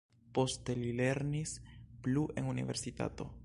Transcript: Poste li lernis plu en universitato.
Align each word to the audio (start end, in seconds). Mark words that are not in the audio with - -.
Poste 0.37 0.75
li 0.79 0.87
lernis 1.01 1.53
plu 2.07 2.27
en 2.41 2.51
universitato. 2.55 3.33